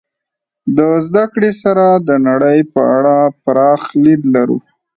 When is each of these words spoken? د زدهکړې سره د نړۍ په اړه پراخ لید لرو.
د 0.77 0.79
زدهکړې 1.05 1.51
سره 1.63 1.85
د 2.07 2.09
نړۍ 2.27 2.59
په 2.73 2.81
اړه 2.95 3.17
پراخ 3.43 3.81
لید 4.03 4.21
لرو. 4.35 4.57